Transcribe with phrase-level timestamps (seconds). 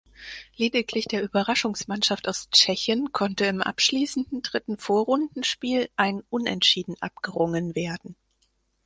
[0.57, 8.15] Lediglich der Überraschungsmannschaft aus Tschechien konnte im abschließenden dritten Vorrundenspiel ein Unentschieden abgerungen werden.